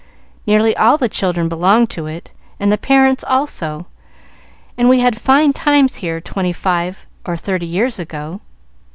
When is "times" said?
5.53-5.97